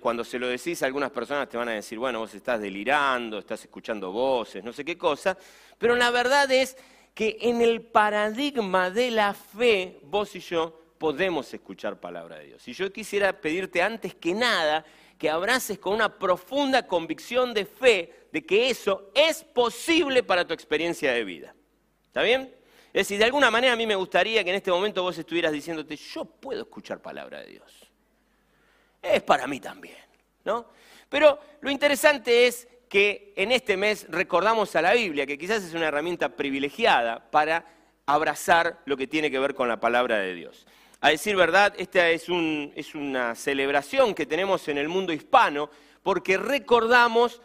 [0.00, 3.62] cuando se lo decís, algunas personas te van a decir, bueno, vos estás delirando, estás
[3.62, 5.36] escuchando voces, no sé qué cosa,
[5.78, 6.76] pero la verdad es
[7.14, 12.68] que en el paradigma de la fe, vos y yo podemos escuchar palabra de Dios.
[12.68, 14.84] Y yo quisiera pedirte antes que nada
[15.18, 20.52] que abraces con una profunda convicción de fe de que eso es posible para tu
[20.52, 21.54] experiencia de vida.
[22.06, 22.52] ¿Está bien?
[22.94, 25.50] Es decir, de alguna manera a mí me gustaría que en este momento vos estuvieras
[25.50, 27.90] diciéndote, yo puedo escuchar palabra de Dios.
[29.02, 29.98] Es para mí también,
[30.44, 30.68] ¿no?
[31.08, 35.74] Pero lo interesante es que en este mes recordamos a la Biblia, que quizás es
[35.74, 37.66] una herramienta privilegiada para
[38.06, 40.64] abrazar lo que tiene que ver con la palabra de Dios.
[41.00, 45.68] A decir verdad, esta es, una celebración que tenemos en el mundo hispano
[46.04, 47.42] porque recordamos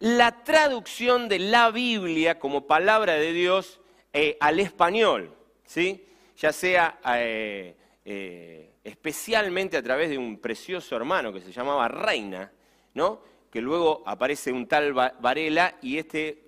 [0.00, 3.78] la traducción de la Biblia como palabra de Dios
[4.12, 6.06] eh, al español, ¿sí?
[6.36, 12.50] ya sea eh, eh, especialmente a través de un precioso hermano que se llamaba Reina,
[12.94, 13.20] ¿no?
[13.50, 16.44] que luego aparece un tal Varela y este...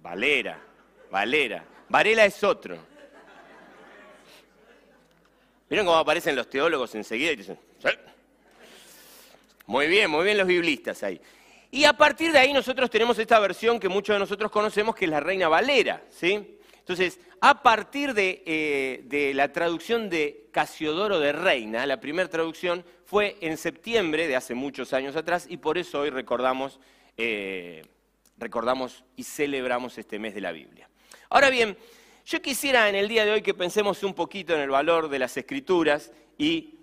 [0.00, 0.62] Valera,
[1.10, 1.64] Valera.
[1.88, 2.78] Varela es otro.
[5.68, 7.58] ¿Vieron cómo aparecen los teólogos enseguida y dicen,
[9.66, 11.20] Muy bien, muy bien los biblistas ahí.
[11.70, 15.04] Y a partir de ahí nosotros tenemos esta versión que muchos de nosotros conocemos, que
[15.04, 16.58] es la Reina Valera, ¿sí?
[16.78, 23.36] Entonces, a partir de, eh, la traducción de Casiodoro de Reina, la primera traducción fue
[23.42, 26.80] en septiembre de hace muchos años atrás y por eso hoy recordamos,
[27.18, 27.82] eh,
[28.38, 30.88] recordamos y celebramos este mes de la Biblia.
[31.28, 31.76] Ahora bien,
[32.24, 35.18] yo quisiera en el día de hoy que pensemos un poquito en el valor de
[35.18, 36.78] las escrituras y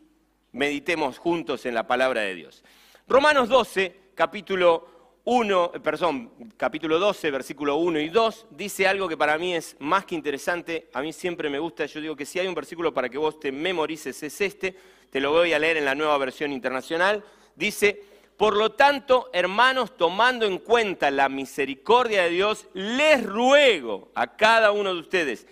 [0.51, 2.63] meditemos juntos en la palabra de Dios.
[3.07, 4.87] Romanos 12, capítulo
[5.25, 9.75] 1, eh, perdón, capítulo 12, versículo 1 y 2, dice algo que para mí es
[9.79, 12.93] más que interesante, a mí siempre me gusta, yo digo que si hay un versículo
[12.93, 14.75] para que vos te memorices es este,
[15.11, 17.23] te lo voy a leer en la nueva versión internacional,
[17.55, 18.03] dice,
[18.37, 24.71] por lo tanto, hermanos, tomando en cuenta la misericordia de Dios, les ruego a cada
[24.71, 25.47] uno de ustedes,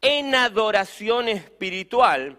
[0.00, 2.38] en adoración espiritual,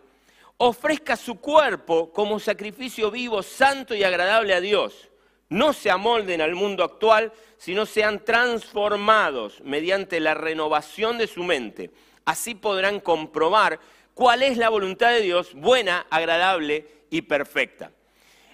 [0.58, 5.09] ofrezca su cuerpo como sacrificio vivo, santo y agradable a Dios
[5.50, 11.92] no se amolden al mundo actual, sino sean transformados mediante la renovación de su mente.
[12.26, 13.80] Así podrán comprobar
[14.14, 17.92] cuál es la voluntad de Dios, buena, agradable y perfecta.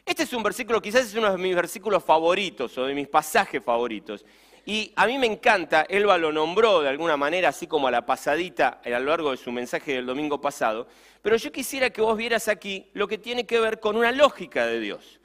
[0.06, 3.64] Este es un versículo, quizás es uno de mis versículos favoritos o de mis pasajes
[3.64, 4.24] favoritos.
[4.68, 8.06] Y a mí me encanta, Elba lo nombró de alguna manera, así como a la
[8.06, 10.88] pasadita a lo largo de su mensaje del domingo pasado,
[11.22, 14.66] pero yo quisiera que vos vieras aquí lo que tiene que ver con una lógica
[14.66, 15.20] de Dios.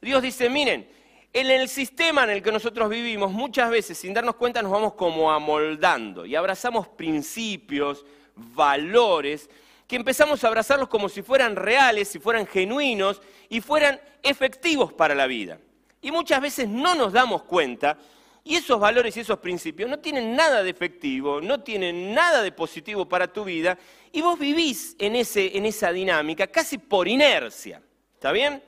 [0.00, 0.88] Dios dice, miren,
[1.32, 4.94] en el sistema en el que nosotros vivimos, muchas veces, sin darnos cuenta, nos vamos
[4.94, 9.48] como amoldando y abrazamos principios, valores,
[9.86, 15.14] que empezamos a abrazarlos como si fueran reales, si fueran genuinos y fueran efectivos para
[15.14, 15.58] la vida.
[16.02, 17.98] Y muchas veces no nos damos cuenta
[18.42, 22.52] y esos valores y esos principios no tienen nada de efectivo, no tienen nada de
[22.52, 23.78] positivo para tu vida
[24.12, 27.82] y vos vivís en, ese, en esa dinámica casi por inercia.
[28.14, 28.62] ¿Está bien?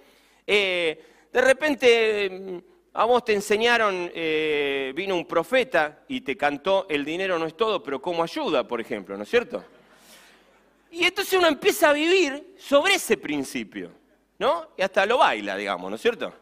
[0.47, 2.59] Eh, de repente mm,
[2.95, 7.57] a vos te enseñaron, eh, vino un profeta y te cantó, el dinero no es
[7.57, 9.65] todo, pero cómo ayuda, por ejemplo, ¿no es cierto?
[10.91, 13.91] Y entonces uno empieza a vivir sobre ese principio,
[14.39, 14.69] ¿no?
[14.77, 16.33] Y hasta lo baila, digamos, ¿no es cierto?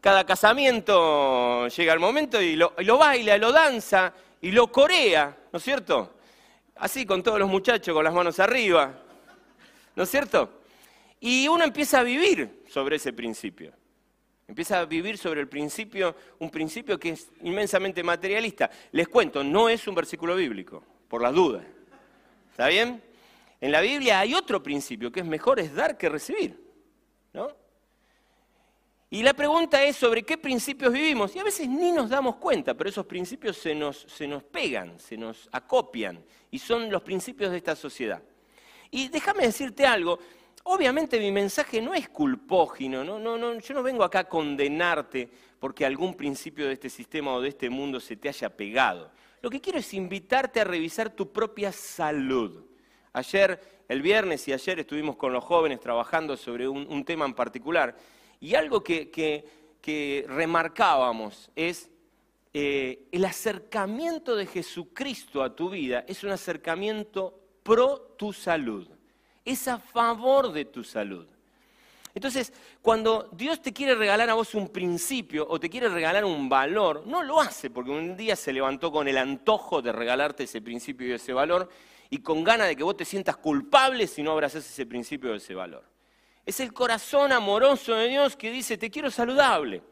[0.00, 5.36] Cada casamiento llega el momento y lo, y lo baila, lo danza y lo corea,
[5.50, 6.18] ¿no es cierto?
[6.78, 8.92] así con todos los muchachos con las manos arriba,
[9.94, 10.57] ¿no es cierto?
[11.20, 13.72] Y uno empieza a vivir sobre ese principio.
[14.46, 18.70] Empieza a vivir sobre el principio, un principio que es inmensamente materialista.
[18.92, 21.64] Les cuento, no es un versículo bíblico, por las dudas.
[22.50, 23.02] ¿Está bien?
[23.60, 26.58] En la Biblia hay otro principio, que es mejor es dar que recibir.
[27.34, 27.54] ¿no?
[29.10, 31.34] Y la pregunta es sobre qué principios vivimos.
[31.34, 34.98] Y a veces ni nos damos cuenta, pero esos principios se nos, se nos pegan,
[34.98, 36.22] se nos acopian.
[36.50, 38.22] Y son los principios de esta sociedad.
[38.90, 40.18] Y déjame decirte algo,
[40.68, 43.18] obviamente mi mensaje no es culpógino, ¿no?
[43.18, 47.40] No, no, yo no vengo acá a condenarte porque algún principio de este sistema o
[47.40, 49.10] de este mundo se te haya pegado.
[49.40, 52.64] Lo que quiero es invitarte a revisar tu propia salud.
[53.14, 57.96] Ayer, el viernes y ayer estuvimos con los jóvenes trabajando sobre un, tema en particular
[58.38, 59.44] y algo que,
[60.28, 61.88] remarcábamos es
[62.52, 68.86] eh, el acercamiento de Jesucristo a tu vida es un acercamiento pro tu salud,
[69.52, 71.26] es a favor de tu salud.
[72.14, 72.52] Entonces,
[72.82, 77.04] cuando Dios te quiere regalar a vos un principio o te quiere regalar un valor,
[77.06, 81.06] no lo hace porque un día se levantó con el antojo de regalarte ese principio
[81.06, 81.68] y ese valor
[82.10, 85.34] y con ganas de que vos te sientas culpable si no abrazás ese principio o
[85.34, 85.84] ese valor.
[86.44, 89.82] Es el corazón amoroso de Dios que dice, te quiero saludable.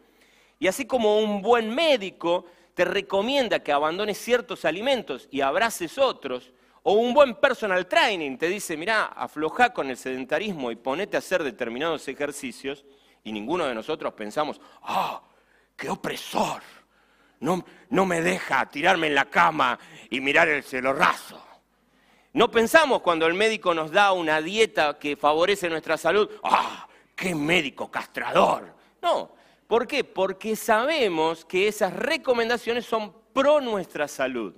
[0.58, 6.52] Y así como un buen médico te recomienda que abandones ciertos alimentos y abraces otros,
[6.88, 11.18] o un buen personal training te dice, mirá, afloja con el sedentarismo y ponete a
[11.18, 12.84] hacer determinados ejercicios,
[13.24, 15.20] y ninguno de nosotros pensamos, ¡ah,
[15.74, 16.62] qué opresor!
[17.40, 19.76] No, no me deja tirarme en la cama
[20.10, 21.44] y mirar el cielo raso.
[22.34, 26.86] No pensamos cuando el médico nos da una dieta que favorece nuestra salud, ¡ah,
[27.16, 28.76] qué médico castrador!
[29.02, 29.32] No,
[29.66, 30.04] ¿por qué?
[30.04, 34.54] Porque sabemos que esas recomendaciones son pro nuestra salud.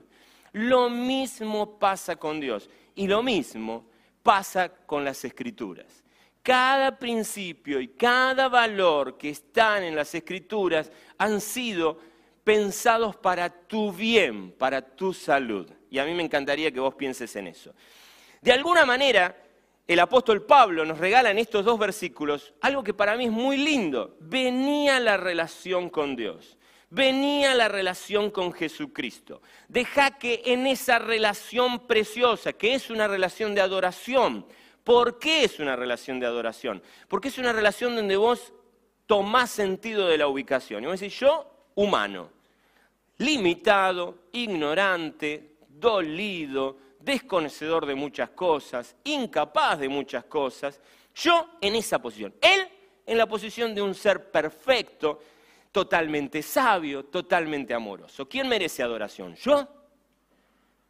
[0.52, 3.86] Lo mismo pasa con Dios y lo mismo
[4.22, 6.04] pasa con las escrituras.
[6.42, 11.98] Cada principio y cada valor que están en las escrituras han sido
[12.44, 15.70] pensados para tu bien, para tu salud.
[15.90, 17.74] Y a mí me encantaría que vos pienses en eso.
[18.40, 19.36] De alguna manera,
[19.86, 23.56] el apóstol Pablo nos regala en estos dos versículos algo que para mí es muy
[23.56, 24.16] lindo.
[24.20, 26.57] Venía la relación con Dios
[26.90, 29.42] venía la relación con Jesucristo.
[29.68, 34.46] Deja que en esa relación preciosa, que es una relación de adoración,
[34.84, 36.82] ¿por qué es una relación de adoración?
[37.08, 38.52] Porque es una relación donde vos
[39.06, 40.84] tomás sentido de la ubicación.
[40.84, 42.30] Y vos decís, yo, humano,
[43.18, 50.80] limitado, ignorante, dolido, desconocedor de muchas cosas, incapaz de muchas cosas,
[51.14, 52.34] yo en esa posición.
[52.40, 52.68] Él
[53.06, 55.20] en la posición de un ser perfecto,
[55.72, 58.28] totalmente sabio, totalmente amoroso.
[58.28, 59.34] ¿Quién merece adoración?
[59.34, 59.66] ¿Yo?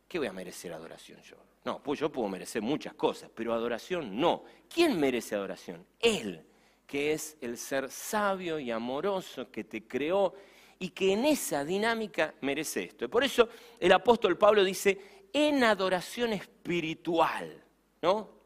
[0.08, 1.36] ¿Qué voy a merecer adoración yo?
[1.64, 4.44] No, pues yo puedo merecer muchas cosas, pero adoración no.
[4.72, 5.84] ¿Quién merece adoración?
[6.00, 6.42] Él,
[6.86, 10.34] que es el ser sabio y amoroso que te creó
[10.78, 13.04] y que en esa dinámica merece esto.
[13.04, 13.48] Y por eso
[13.78, 14.98] el apóstol Pablo dice,
[15.32, 17.62] en adoración espiritual,
[18.00, 18.37] ¿no?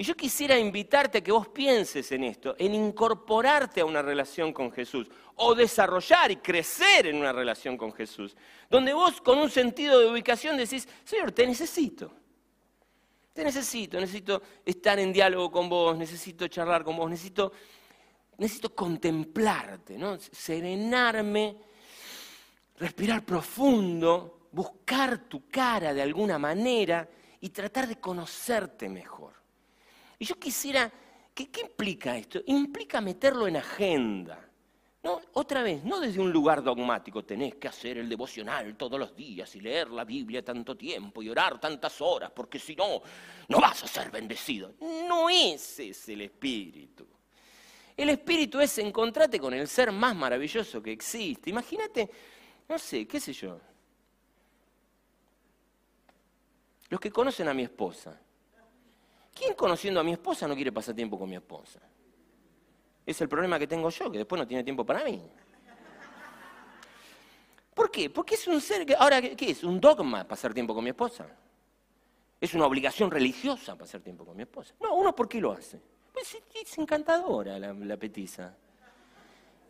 [0.00, 4.52] Y yo quisiera invitarte a que vos pienses en esto, en incorporarte a una relación
[4.52, 8.36] con Jesús, o desarrollar y crecer en una relación con Jesús,
[8.70, 12.12] donde vos con un sentido de ubicación decís, Señor, te necesito.
[13.32, 17.52] Te necesito, necesito estar en diálogo con vos, necesito charlar con vos, necesito,
[18.36, 20.16] necesito contemplarte, ¿no?
[20.20, 21.56] serenarme,
[22.76, 27.08] respirar profundo, buscar tu cara de alguna manera
[27.40, 29.37] y tratar de conocerte mejor.
[30.18, 30.90] Y yo quisiera,
[31.34, 32.40] ¿qué, implica esto?
[32.46, 34.44] Implica meterlo en agenda.
[35.02, 39.14] No, otra vez, no desde un lugar dogmático, tenés que hacer el devocional todos los
[39.14, 43.00] días y leer la Biblia tanto tiempo y orar tantas horas, porque si no,
[43.48, 44.74] no vas a ser bendecido.
[44.80, 47.06] No ese es el espíritu.
[47.96, 51.50] El espíritu es encontrarte con el ser más maravilloso que existe.
[51.50, 52.10] Imagínate,
[52.68, 53.60] no sé, qué sé yo.
[56.88, 58.20] Los que conocen a mi esposa,
[59.38, 61.80] ¿Quién conociendo a mi esposa no quiere pasar tiempo con mi esposa?
[63.06, 65.22] Es el problema que tengo yo, que después no tiene tiempo para mí.
[67.72, 68.10] ¿Por qué?
[68.10, 68.96] Porque es un ser que...
[68.96, 69.62] Ahora, ¿qué es?
[69.62, 71.28] ¿Un dogma pasar tiempo con mi esposa?
[72.40, 74.74] ¿Es una obligación religiosa pasar tiempo con mi esposa?
[74.80, 75.80] No, uno ¿por qué lo hace?
[76.12, 78.52] Pues es encantadora la, la petiza.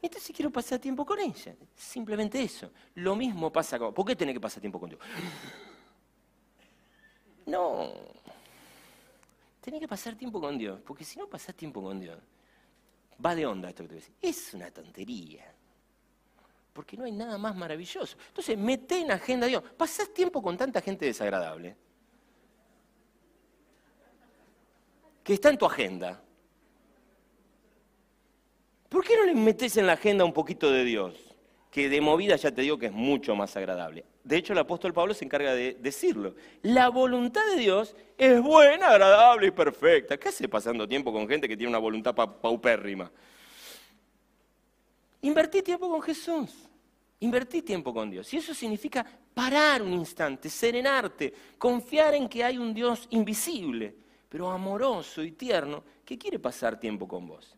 [0.00, 1.54] Entonces quiero pasar tiempo con ella.
[1.74, 2.70] Simplemente eso.
[2.94, 3.92] Lo mismo pasa con...
[3.92, 5.02] ¿Por qué tenés que pasar tiempo contigo?
[7.44, 7.92] No,
[9.70, 12.18] tenés que pasar tiempo con Dios, porque si no pasás tiempo con Dios,
[13.24, 14.14] va de onda esto que te voy a decir.
[14.22, 15.54] Es una tontería,
[16.72, 18.16] porque no hay nada más maravilloso.
[18.28, 19.62] Entonces, mete en agenda a Dios.
[19.76, 21.76] Pasás tiempo con tanta gente desagradable,
[25.22, 26.22] que está en tu agenda.
[28.88, 31.27] ¿Por qué no le metes en la agenda un poquito de Dios?
[31.70, 34.04] Que de movida ya te digo que es mucho más agradable.
[34.24, 36.34] De hecho, el apóstol Pablo se encarga de decirlo.
[36.62, 40.16] La voluntad de Dios es buena, agradable y perfecta.
[40.16, 43.10] ¿Qué hace pasando tiempo con gente que tiene una voluntad paupérrima?
[45.22, 46.50] Invertí tiempo con Jesús.
[47.20, 48.32] Invertí tiempo con Dios.
[48.32, 53.94] Y eso significa parar un instante, serenarte, confiar en que hay un Dios invisible,
[54.28, 57.57] pero amoroso y tierno, que quiere pasar tiempo con vos.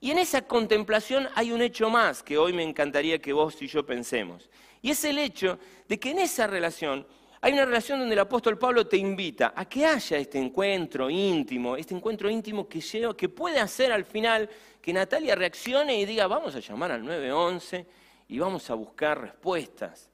[0.00, 3.66] Y en esa contemplación hay un hecho más que hoy me encantaría que vos y
[3.66, 4.48] yo pensemos.
[4.82, 7.06] Y es el hecho de que en esa relación
[7.40, 11.76] hay una relación donde el apóstol Pablo te invita a que haya este encuentro íntimo,
[11.76, 12.80] este encuentro íntimo que,
[13.16, 14.48] que puede hacer al final
[14.80, 17.86] que Natalia reaccione y diga, vamos a llamar al 911
[18.28, 20.10] y vamos a buscar respuestas.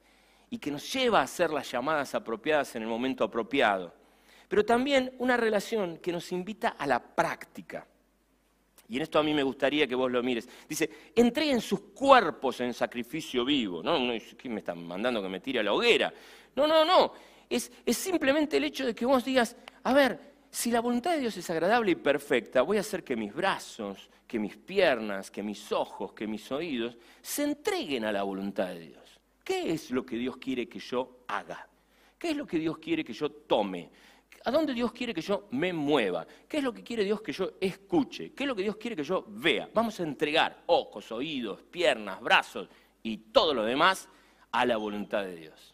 [0.49, 3.93] Y que nos lleva a hacer las llamadas apropiadas en el momento apropiado.
[4.47, 7.87] Pero también una relación que nos invita a la práctica.
[8.89, 10.47] Y en esto a mí me gustaría que vos lo mires.
[10.67, 13.81] Dice, entreguen sus cuerpos en sacrificio vivo.
[13.81, 16.13] No, no ¿quién me está mandando que me tire a la hoguera?
[16.55, 17.13] No, no, no.
[17.49, 21.21] Es, es simplemente el hecho de que vos digas, a ver, si la voluntad de
[21.21, 25.41] Dios es agradable y perfecta, voy a hacer que mis brazos, que mis piernas, que
[25.41, 29.19] mis ojos, que mis oídos se entreguen a la voluntad de Dios.
[29.43, 31.67] ¿Qué es lo que Dios quiere que yo haga?
[32.17, 33.89] ¿Qué es lo que Dios quiere que yo tome?
[34.45, 36.27] ¿A dónde Dios quiere que yo me mueva?
[36.47, 38.33] ¿Qué es lo que quiere Dios que yo escuche?
[38.33, 39.69] ¿Qué es lo que Dios quiere que yo vea?
[39.73, 42.67] Vamos a entregar ojos, oídos, piernas, brazos
[43.01, 44.09] y todo lo demás
[44.51, 45.73] a la voluntad de Dios.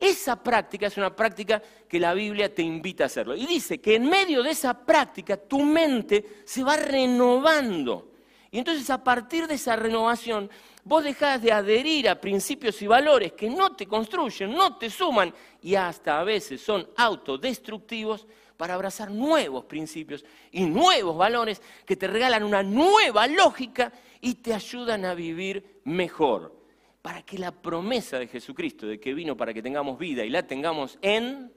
[0.00, 3.36] Esa práctica es una práctica que la Biblia te invita a hacerlo.
[3.36, 8.12] Y dice que en medio de esa práctica tu mente se va renovando.
[8.50, 10.50] Y entonces a partir de esa renovación
[10.84, 15.32] vos dejás de adherir a principios y valores que no te construyen, no te suman
[15.62, 18.26] y hasta a veces son autodestructivos
[18.56, 24.54] para abrazar nuevos principios y nuevos valores que te regalan una nueva lógica y te
[24.54, 26.54] ayudan a vivir mejor.
[27.02, 30.46] Para que la promesa de Jesucristo, de que vino para que tengamos vida y la
[30.46, 31.52] tengamos en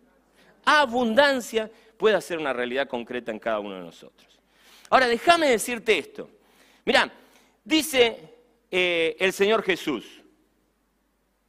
[0.65, 4.39] abundancia, pueda ser una realidad concreta en cada uno de nosotros.
[4.89, 6.29] Ahora, déjame decirte esto.
[6.84, 7.10] Mirá,
[7.63, 8.37] dice
[8.69, 10.24] eh, el Señor Jesús.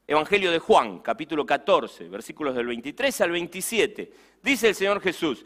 [0.06, 4.12] Evangelio de Juan, capítulo 14, versículos del 23 al 27.
[4.42, 5.44] Dice el Señor Jesús,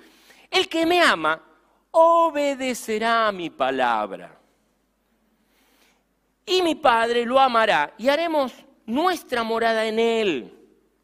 [0.48, 1.42] el que me ama
[1.90, 4.38] obedecerá mi palabra.
[6.46, 8.52] Y mi Padre lo amará y haremos
[8.86, 10.58] nuestra morada en él.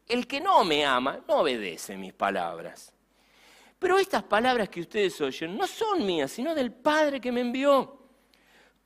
[0.07, 2.93] El que no me ama no obedece mis palabras.
[3.77, 7.98] Pero estas palabras que ustedes oyen no son mías, sino del Padre que me envió.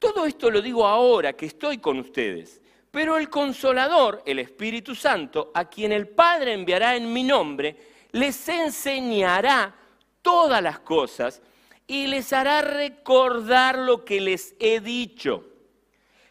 [0.03, 2.61] Todo esto lo digo ahora que estoy con ustedes.
[2.91, 7.77] Pero el consolador, el Espíritu Santo, a quien el Padre enviará en mi nombre,
[8.11, 9.73] les enseñará
[10.21, 11.41] todas las cosas
[11.87, 15.45] y les hará recordar lo que les he dicho.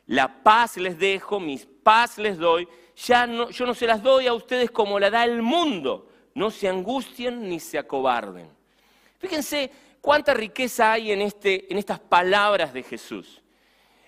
[0.08, 2.68] La paz les dejo, mis paz les doy.
[3.06, 6.10] Ya yo no se las doy a ustedes como la da el mundo.
[6.34, 8.50] No se angustien ni se acobarden.
[9.18, 9.70] Fíjense
[10.02, 13.41] cuánta riqueza hay en, este, en estas palabras de Jesús.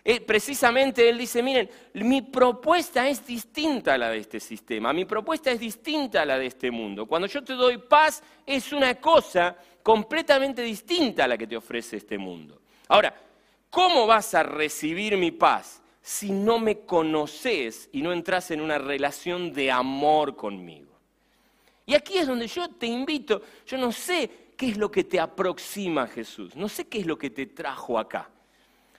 [0.06, 5.06] Eh, precisamente él dice, miren, mi propuesta es distinta a la de este sistema, mi
[5.06, 7.06] propuesta es distinta a la de este mundo.
[7.06, 11.96] Cuando yo te doy paz es una cosa completamente distinta a la que te ofrece
[11.96, 12.60] este mundo.
[12.88, 13.14] Ahora,
[13.70, 18.76] ¿cómo vas a recibir mi paz si no me conoces y no entras en una
[18.76, 20.92] relación de amor conmigo?
[21.86, 25.18] Y aquí es donde yo te invito, yo no sé qué es lo que te
[25.18, 28.30] aproxima a Jesús, no sé qué es lo que te trajo acá.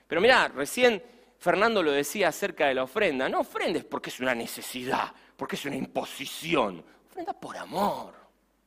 [0.07, 1.01] Pero mirá, recién
[1.37, 3.29] Fernando lo decía acerca de la ofrenda.
[3.29, 6.83] No ofrendes porque es una necesidad, porque es una imposición.
[7.09, 8.13] Ofrenda por amor.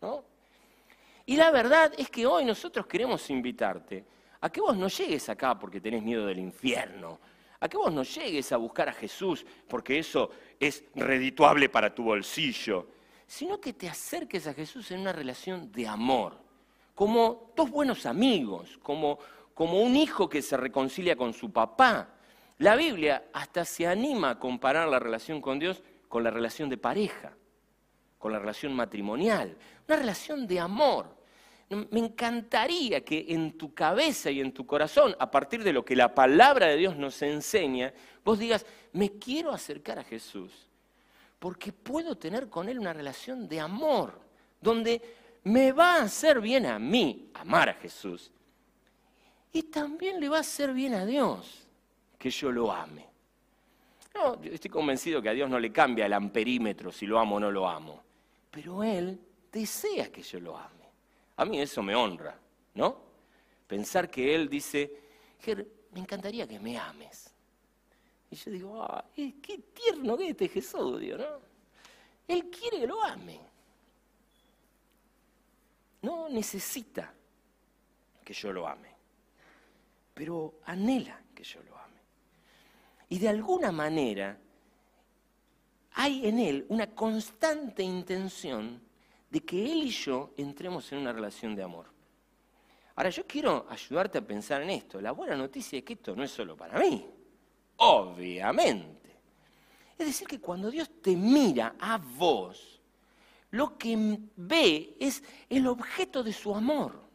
[0.00, 0.24] ¿no?
[1.26, 4.04] Y la verdad es que hoy nosotros queremos invitarte
[4.40, 7.18] a que vos no llegues acá porque tenés miedo del infierno,
[7.60, 12.04] a que vos no llegues a buscar a Jesús porque eso es redituable para tu
[12.04, 12.86] bolsillo,
[13.26, 16.38] sino que te acerques a Jesús en una relación de amor,
[16.94, 19.18] como dos buenos amigos, como
[19.58, 22.10] como un hijo que se reconcilia con su papá.
[22.58, 26.76] La Biblia hasta se anima a comparar la relación con Dios con la relación de
[26.76, 27.32] pareja,
[28.18, 29.56] con la relación matrimonial,
[29.88, 31.12] una relación de amor.
[31.90, 35.96] Me encantaría que en tu cabeza y en tu corazón, a partir de lo que
[35.96, 37.92] la palabra de Dios nos enseña,
[38.24, 40.68] vos digas, me quiero acercar a Jesús,
[41.40, 44.20] porque puedo tener con Él una relación de amor,
[44.60, 45.02] donde
[45.42, 48.30] me va a hacer bien a mí amar a Jesús,
[49.52, 51.66] y también le va a hacer bien a Dios
[52.18, 53.06] que yo lo ame.
[54.14, 57.40] No, estoy convencido que a Dios no le cambia el amperímetro si lo amo o
[57.40, 58.02] no lo amo.
[58.50, 59.18] Pero Él
[59.52, 60.88] desea que yo lo ame.
[61.36, 62.36] A mí eso me honra,
[62.74, 63.00] ¿no?
[63.66, 64.90] Pensar que Él dice,
[65.40, 67.32] Ger, me encantaría que me ames.
[68.30, 71.40] Y yo digo, qué tierno que es este Jesús, Dios, ¿no?
[72.26, 73.40] Él quiere que lo ame.
[76.02, 77.12] No necesita
[78.24, 78.88] que yo lo ame,
[80.18, 82.00] pero anhela que yo lo ame.
[83.08, 84.36] Y de alguna manera
[85.92, 88.82] hay en él una constante intención
[89.30, 91.86] de que él y yo entremos en una relación de amor.
[92.96, 95.00] Ahora, yo quiero ayudarte a pensar en esto.
[95.00, 97.08] La buena noticia es que esto no es solo para mí,
[97.76, 99.20] obviamente.
[99.96, 102.80] Es decir, que cuando Dios te mira a vos,
[103.52, 107.07] lo que ve es el objeto de su amor,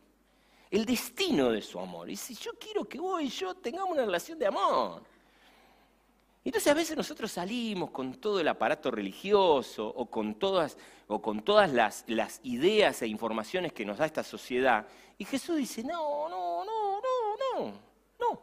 [0.74, 2.10] el destino de su amor.
[2.10, 5.04] Y si yo quiero que vos y yo tengamos una relación de amor,
[6.44, 10.76] entonces a veces nosotros salimos con todo el aparato religioso o con todas,
[11.08, 14.88] o con todas las, las, ideas e informaciones que nos da esta sociedad.
[15.20, 17.74] Y Jesús dice, no, no, no, no, no,
[18.20, 18.42] no.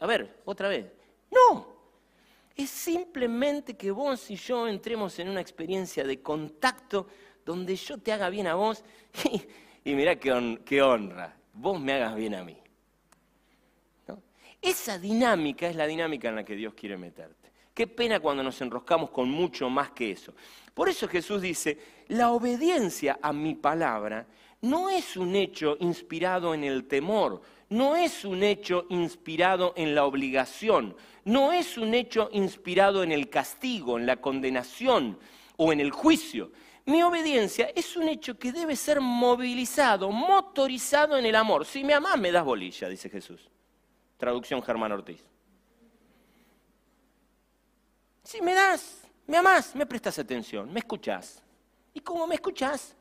[0.00, 0.86] A ver, otra vez.
[1.30, 1.72] No.
[2.56, 7.06] Es simplemente que vos y yo entremos en una experiencia de contacto
[7.44, 8.82] donde yo te haga bien a vos
[9.32, 9.40] y,
[9.92, 12.56] y mirá qué, qué honra, vos me hagas bien a mí.
[14.60, 17.50] Esa dinámica es la dinámica en la que Dios quiere meterte.
[17.74, 20.32] Qué pena cuando nos enroscamos con mucho más que eso.
[20.72, 24.26] Por eso Jesús dice, la obediencia a mi palabra
[24.62, 30.06] no es un hecho inspirado en el temor, no es un hecho inspirado en la
[30.06, 35.18] obligación, no es un hecho inspirado en el castigo, en la condenación
[35.56, 36.52] o en el juicio.
[36.86, 41.64] Mi obediencia es un hecho que debe ser movilizado, motorizado en el amor.
[41.64, 43.50] Si me amás, me das bolilla, dice Jesús.
[44.18, 45.24] Traducción Germán Ortiz.
[48.22, 51.42] Si me das, me amás, me prestas atención, me escuchás.
[51.94, 52.94] Y como me escuchás,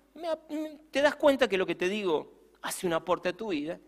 [0.91, 3.79] te das cuenta que lo que te digo hace un aporte a tu vida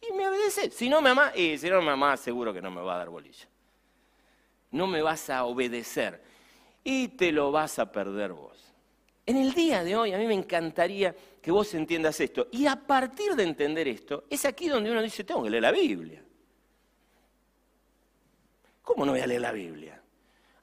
[0.00, 0.74] y me obedeces.
[0.74, 2.98] Si no me amás, y si no me amás, seguro que no me va a
[2.98, 3.48] dar bolilla.
[4.70, 6.22] No me vas a obedecer
[6.84, 8.67] y te lo vas a perder vos.
[9.28, 12.48] En el día de hoy a mí me encantaría que vos entiendas esto.
[12.50, 15.70] Y a partir de entender esto, es aquí donde uno dice, tengo que leer la
[15.70, 16.24] Biblia.
[18.80, 20.00] ¿Cómo no voy a leer la Biblia?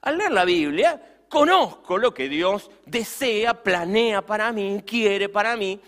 [0.00, 5.80] Al leer la Biblia, conozco lo que Dios desea, planea para mí, quiere para mí.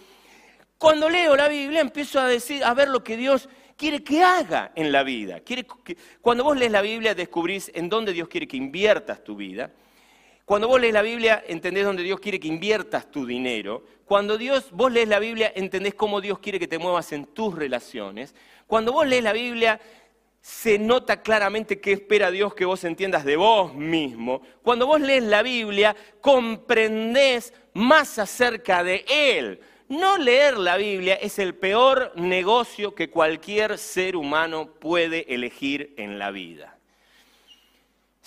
[0.79, 4.71] Cuando leo la Biblia, empiezo a, decir, a ver lo que Dios quiere que haga
[4.77, 5.41] en la vida.
[5.41, 5.67] Quiere
[6.21, 9.73] cuando vos lees la Biblia, descubrís en dónde Dios quiere que inviertas tu vida.
[10.49, 13.85] Cuando vos lees la Biblia, entendés dónde Dios quiere que inviertas tu dinero.
[14.07, 17.55] Cuando Dios, vos lees la Biblia, entendés cómo Dios quiere que te muevas en tus
[17.55, 18.35] relaciones.
[18.67, 19.79] Cuando vos lees la Biblia,
[20.41, 24.41] se nota claramente qué espera Dios que vos entiendas de vos mismo.
[24.63, 29.61] Cuando vos lees la Biblia, comprendés más acerca de Él.
[29.91, 36.19] No leer la Biblia es el peor negocio que cualquier ser humano puede elegir en
[36.19, 36.78] la vida.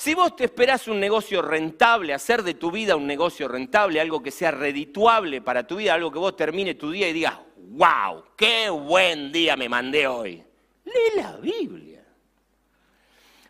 [0.01, 4.23] Si vos te esperás un negocio rentable, hacer de tu vida un negocio rentable, algo
[4.23, 8.23] que sea redituable para tu vida, algo que vos termine tu día y digas, wow,
[8.35, 10.43] qué buen día me mandé hoy.
[10.85, 12.03] Lee la Biblia.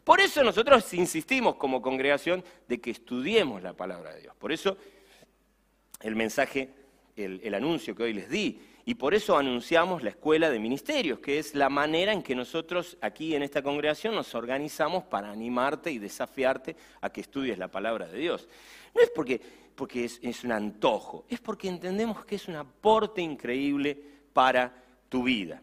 [0.03, 4.35] Por eso nosotros insistimos como congregación de que estudiemos la palabra de Dios.
[4.35, 4.75] Por eso
[6.01, 6.69] el mensaje,
[7.15, 8.59] el, anuncio que hoy les di.
[8.85, 12.97] Y por eso anunciamos la escuela de ministerios, que es la manera en que nosotros
[13.01, 18.07] aquí en esta congregación nos organizamos para animarte y desafiarte a que estudies la palabra
[18.07, 18.47] de Dios.
[18.95, 19.39] No es porque,
[19.75, 23.97] porque es, es un antojo, es porque entendemos que es un aporte increíble
[24.33, 24.73] para
[25.09, 25.61] tu vida.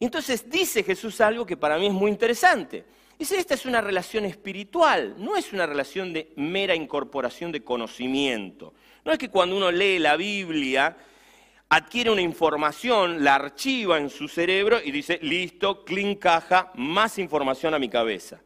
[0.00, 2.84] Y entonces dice Jesús algo que para mí es muy interesante.
[3.18, 8.74] Dice, esta es una relación espiritual, no es una relación de mera incorporación de conocimiento.
[9.04, 10.96] No es que cuando uno lee la Biblia,
[11.68, 17.74] adquiere una información, la archiva en su cerebro y dice, listo, clean caja, más información
[17.74, 18.40] a mi cabeza.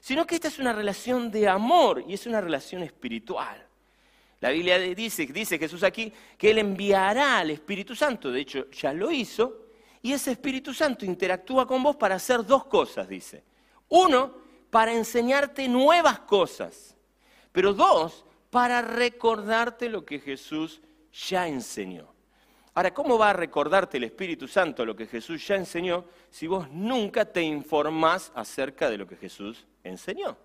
[0.00, 3.64] Sino que esta es una relación de amor y es una relación espiritual.
[4.40, 8.92] La Biblia dice, dice Jesús aquí, que Él enviará al Espíritu Santo, de hecho ya
[8.92, 9.66] lo hizo,
[10.00, 13.42] y ese Espíritu Santo interactúa con vos para hacer dos cosas, dice.
[13.88, 14.32] Uno,
[14.70, 16.94] para enseñarte nuevas cosas,
[17.50, 20.80] pero dos, para recordarte lo que Jesús
[21.12, 22.17] ya enseñó.
[22.78, 26.70] Ahora, ¿cómo va a recordarte el Espíritu Santo lo que Jesús ya enseñó si vos
[26.70, 30.36] nunca te informás acerca de lo que Jesús enseñó?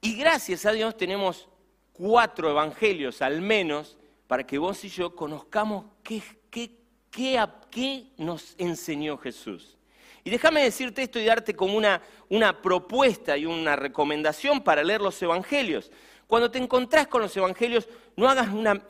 [0.00, 1.48] Y gracias a Dios tenemos
[1.92, 6.72] cuatro evangelios al menos para que vos y yo conozcamos qué, qué,
[7.08, 9.78] qué, qué nos enseñó Jesús.
[10.24, 15.02] Y déjame decirte esto y darte como una, una propuesta y una recomendación para leer
[15.02, 15.92] los evangelios.
[16.26, 18.80] Cuando te encontrás con los evangelios, no hagas una...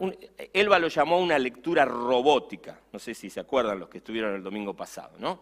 [0.53, 2.81] Elba lo llamó una lectura robótica.
[2.93, 5.41] No sé si se acuerdan los que estuvieron el domingo pasado, ¿no?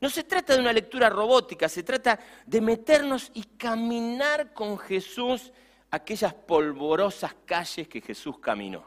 [0.00, 5.52] No se trata de una lectura robótica, se trata de meternos y caminar con Jesús
[5.90, 8.84] aquellas polvorosas calles que Jesús caminó.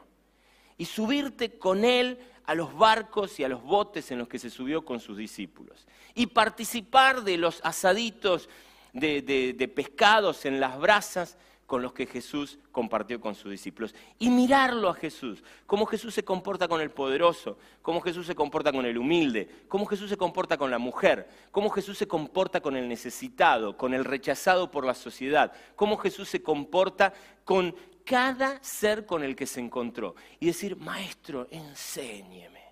[0.76, 4.48] Y subirte con Él a los barcos y a los botes en los que se
[4.48, 5.86] subió con sus discípulos.
[6.14, 8.48] Y participar de los asaditos
[8.92, 11.36] de, de pescados en las brasas
[11.68, 13.94] con los que Jesús compartió con sus discípulos.
[14.18, 18.72] Y mirarlo a Jesús, cómo Jesús se comporta con el poderoso, cómo Jesús se comporta
[18.72, 22.74] con el humilde, cómo Jesús se comporta con la mujer, cómo Jesús se comporta con
[22.74, 27.12] el necesitado, con el rechazado por la sociedad, cómo Jesús se comporta
[27.44, 30.14] con cada ser con el que se encontró.
[30.40, 32.62] Y decir, maestro, enséñeme.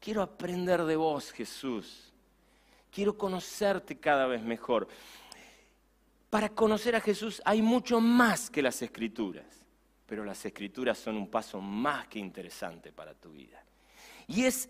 [0.00, 2.10] Quiero aprender de vos, Jesús.
[2.90, 4.88] Quiero conocerte cada vez mejor
[6.30, 9.44] para conocer a Jesús hay mucho más que las escrituras,
[10.06, 13.62] pero las escrituras son un paso más que interesante para tu vida.
[14.28, 14.68] Y es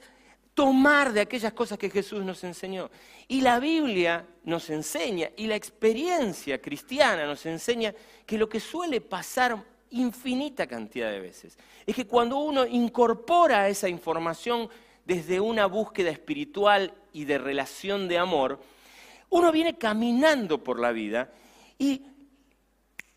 [0.54, 2.90] tomar de aquellas cosas que Jesús nos enseñó.
[3.28, 7.94] Y la Biblia nos enseña, y la experiencia cristiana nos enseña
[8.26, 13.88] que lo que suele pasar infinita cantidad de veces es que cuando uno incorpora esa
[13.88, 14.68] información
[15.04, 18.60] desde una búsqueda espiritual y de relación de amor,
[19.30, 21.32] uno viene caminando por la vida
[21.80, 22.02] y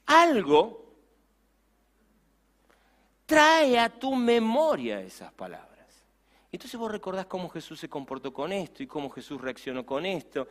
[0.06, 0.86] algo
[3.26, 5.70] trae a tu memoria esas palabras.
[6.50, 10.48] Entonces vos recordás cómo Jesús se comportó con esto y cómo Jesús reaccionó con esto.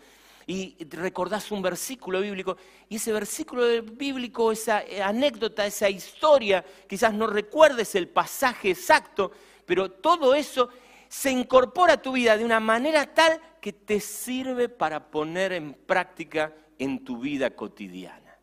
[0.46, 7.27] Y recordás un versículo bíblico y ese versículo bíblico, esa anécdota, esa historia, quizás no
[7.27, 9.33] recuerdes el pasaje exacto,
[9.64, 10.68] pero todo eso
[11.09, 15.72] se incorpora a tu vida de una manera tal que te sirve para poner en
[15.72, 18.37] práctica en tu vida cotidiana.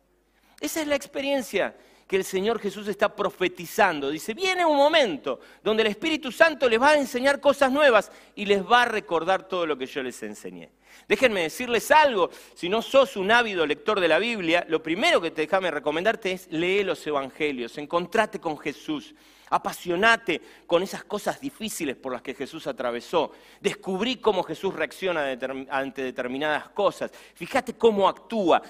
[0.60, 1.76] Esa es la experiencia
[2.06, 4.10] que el Señor Jesús está profetizando.
[4.10, 8.46] Dice, viene un momento donde el Espíritu Santo les va a enseñar cosas nuevas y
[8.46, 10.70] les va a recordar todo lo que yo les enseñé.
[11.08, 15.30] Déjenme decirles algo, si no sos un ávido lector de la Biblia, lo primero que
[15.30, 19.14] te déjame recomendarte es leer los Evangelios, encontrate con Jesús,
[19.50, 25.36] apasionate con esas cosas difíciles por las que Jesús atravesó, descubrí cómo Jesús reacciona
[25.70, 28.62] ante determinadas cosas, fíjate cómo actúa,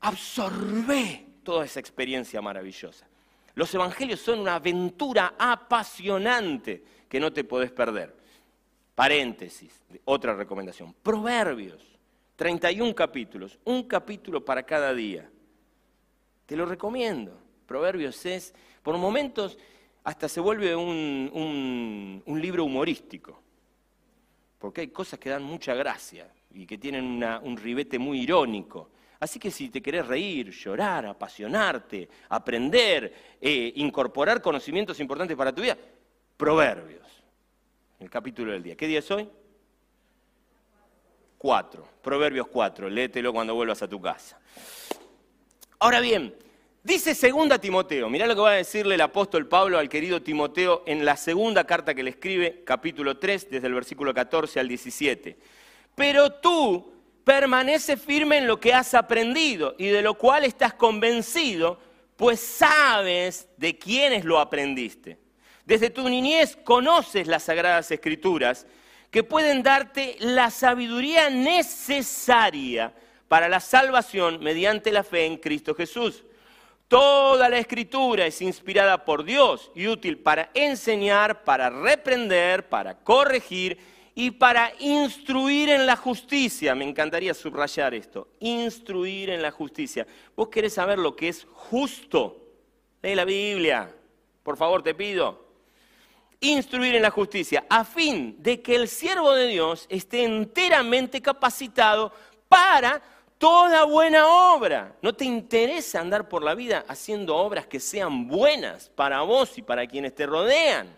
[0.00, 3.06] absorbé toda esa experiencia maravillosa.
[3.54, 8.21] Los Evangelios son una aventura apasionante que no te podés perder.
[9.02, 10.94] Paréntesis, otra recomendación.
[11.02, 11.82] Proverbios,
[12.36, 15.28] 31 capítulos, un capítulo para cada día.
[16.46, 17.36] Te lo recomiendo.
[17.66, 19.58] Proverbios es, por momentos,
[20.04, 23.42] hasta se vuelve un, libro humorístico,
[24.60, 28.90] porque hay cosas que dan mucha gracia y que tienen un ribete muy irónico.
[29.18, 35.60] Así que si te querés reír, llorar, apasionarte, aprender, eh, incorporar conocimientos importantes para tu
[35.60, 35.76] vida,
[36.36, 37.21] Proverbios,
[38.02, 38.76] el capítulo del día.
[38.76, 39.28] ¿Qué día es hoy?
[41.38, 44.38] Cuatro, Proverbios cuatro, léetelo cuando vuelvas a tu casa.
[45.78, 46.34] Ahora bien,
[46.84, 50.82] Dice segunda Timoteo, mirá lo que va a decirle el apóstol Pablo al querido Timoteo
[50.84, 55.38] en la segunda carta que le escribe, capítulo 3, desde el versículo 14 al 17.
[55.94, 61.78] Pero tú permanece firme en lo que has aprendido y de lo cual estás convencido,
[62.16, 65.21] pues sabes de quiénes lo aprendiste.
[65.64, 68.66] Desde tu niñez conoces las sagradas escrituras
[69.10, 72.92] que pueden darte la sabiduría necesaria
[73.28, 76.24] para la salvación mediante la fe en Cristo Jesús.
[76.88, 83.78] Toda la escritura es inspirada por Dios y útil para enseñar, para reprender, para corregir
[84.14, 86.74] y para instruir en la justicia.
[86.74, 90.06] Me encantaría subrayar esto, instruir en la justicia.
[90.36, 92.36] Vos querés saber lo que es justo.
[93.00, 93.90] Lee la Biblia,
[94.42, 95.41] por favor te pido.
[96.44, 102.12] Instruir en la justicia, a fin de que el siervo de Dios esté enteramente capacitado
[102.48, 103.00] para
[103.38, 104.96] toda buena obra.
[105.02, 109.62] ¿No te interesa andar por la vida haciendo obras que sean buenas para vos y
[109.62, 110.96] para quienes te rodean?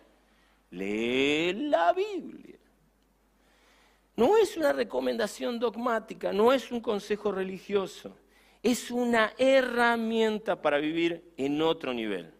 [0.70, 2.57] Lee la Biblia.
[4.16, 8.16] No es una recomendación dogmática, no es un consejo religioso,
[8.62, 12.33] es una herramienta para vivir en otro nivel.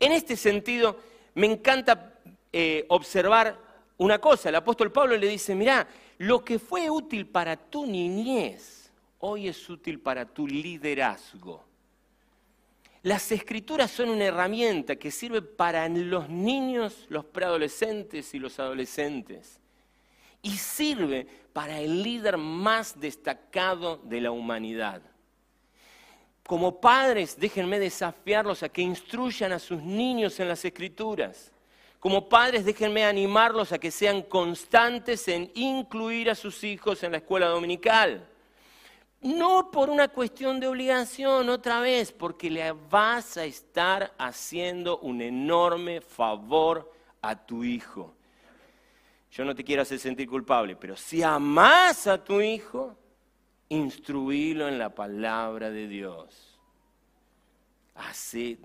[0.00, 0.96] En este sentido,
[1.34, 2.13] me encanta
[2.56, 3.58] eh, observar
[3.98, 4.48] una cosa.
[4.48, 5.88] El apóstol Pablo le dice, mirá,
[6.18, 11.64] lo que fue útil para tu niñez, hoy es útil para tu liderazgo.
[13.02, 19.58] Las escrituras son una herramienta que sirve para los niños, los preadolescentes y los adolescentes.
[20.40, 25.02] Y sirve para el líder más destacado de la humanidad.
[26.46, 31.50] como padres, déjenme desafiarlos a que instruyan a sus niños en las escrituras.
[32.04, 37.16] Como padres, déjenme animarlos a que sean constantes en incluir a sus hijos en la
[37.16, 38.28] escuela dominical.
[39.22, 45.22] No por una cuestión de obligación, otra vez, porque le vas a estar haciendo un
[45.22, 48.12] enorme favor a tu hijo.
[49.30, 52.98] Yo no te quiero hacer sentir culpable, pero si amas a tu hijo,
[53.70, 56.58] instruílo en la palabra de Dios.
[57.94, 58.58] Así,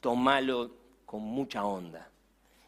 [0.00, 0.70] tomalo
[1.04, 2.08] con mucha onda.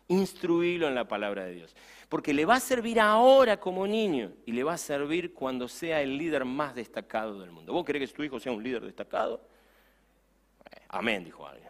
[0.09, 1.77] Instruílo en la palabra de Dios.
[2.09, 6.01] Porque le va a servir ahora como niño y le va a servir cuando sea
[6.01, 7.73] el líder más destacado del mundo.
[7.73, 9.43] ¿Vos querés que tu hijo sea un líder destacado?
[10.89, 11.69] Amén, dijo alguien.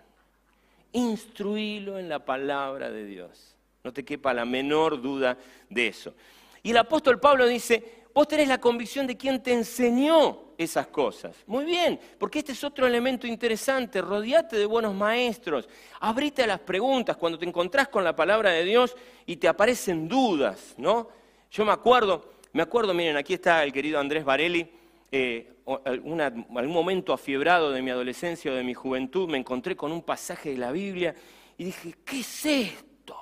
[0.92, 3.57] Instruílo en la palabra de Dios.
[3.83, 5.37] No te quepa la menor duda
[5.68, 6.14] de eso.
[6.62, 11.37] Y el apóstol Pablo dice, Vos tenés la convicción de quién te enseñó esas cosas.
[11.47, 14.01] Muy bien, porque este es otro elemento interesante.
[14.01, 15.69] Rodeate de buenos maestros.
[16.01, 20.09] Abrite a las preguntas cuando te encontrás con la palabra de Dios y te aparecen
[20.09, 21.09] dudas, ¿no?
[21.53, 24.69] Yo me acuerdo, me acuerdo, miren, aquí está el querido Andrés Varelli.
[25.13, 25.53] Eh,
[25.85, 30.51] algún momento afiebrado de mi adolescencia o de mi juventud, me encontré con un pasaje
[30.51, 31.15] de la Biblia
[31.57, 33.17] y dije, ¿qué es esto?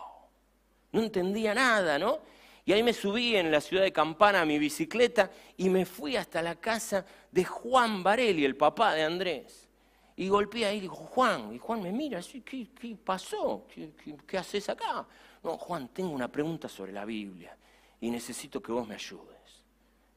[0.90, 2.18] No entendía nada, ¿no?
[2.66, 6.16] Y ahí me subí en la ciudad de Campana a mi bicicleta y me fui
[6.16, 9.68] hasta la casa de Juan Varelli, el papá de Andrés.
[10.16, 12.68] Y golpeé ahí y dijo, Juan, y Juan me mira, ¿qué,
[13.04, 13.68] pasó?
[13.72, 13.92] ¿Qué,
[14.26, 15.06] qué, haces acá?
[15.44, 17.56] No, Juan, tengo una pregunta sobre la Biblia
[18.00, 19.62] y necesito que vos me ayudes.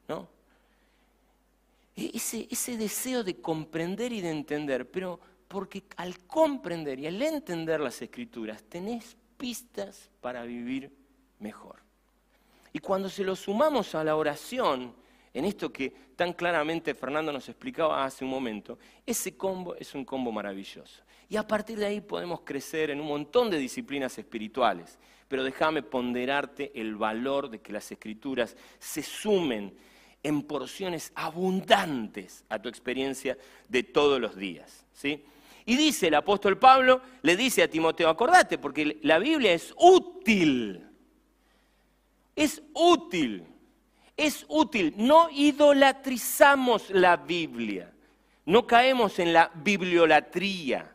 [0.08, 0.26] ¿No?
[1.94, 7.22] E, ese, ese deseo de comprender y de entender, pero porque al comprender y al
[7.22, 10.90] entender las escrituras tenés pistas para vivir
[11.38, 11.89] mejor.
[12.72, 14.94] Y cuando se lo sumamos a la oración,
[15.32, 20.04] en esto que tan claramente Fernando nos explicaba hace un momento, ese combo es un
[20.04, 21.02] combo maravilloso.
[21.28, 24.98] Y a partir de ahí podemos crecer en un montón de disciplinas espirituales.
[25.28, 29.72] Pero déjame ponderarte el valor de que las escrituras se sumen
[30.22, 34.84] en porciones abundantes a tu experiencia de todos los días.
[34.92, 35.24] ¿sí?
[35.66, 40.89] Y dice el apóstol Pablo, le dice a Timoteo, acordate, porque la Biblia es útil
[42.40, 43.44] es útil,
[44.16, 44.94] es útil.
[44.96, 47.92] No idolatrizamos la Biblia,
[48.46, 50.90] no caemos en la bibliolatría.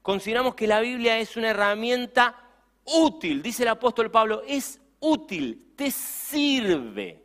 [0.00, 2.36] Consideramos que la Biblia es una herramienta
[2.84, 7.20] útil, dice el apóstol Pablo, es útil, te sirve.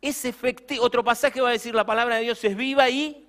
[0.00, 0.84] Es efectivo.
[0.84, 3.26] Otro pasaje va a decir la palabra de Dios es viva y